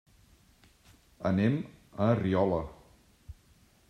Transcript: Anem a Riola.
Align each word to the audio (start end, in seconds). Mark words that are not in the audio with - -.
Anem 1.31 1.59
a 2.05 2.07
Riola. 2.21 2.63